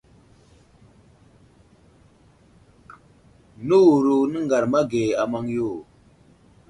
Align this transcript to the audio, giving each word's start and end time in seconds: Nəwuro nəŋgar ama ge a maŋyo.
Nəwuro 3.67 4.15
nəŋgar 4.31 4.63
ama 4.67 4.81
ge 4.91 5.03
a 5.21 5.23
maŋyo. 5.31 5.69